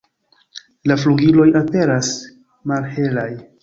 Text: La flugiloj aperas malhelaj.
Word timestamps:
La 0.93 0.97
flugiloj 1.03 1.47
aperas 1.63 2.13
malhelaj. 2.73 3.33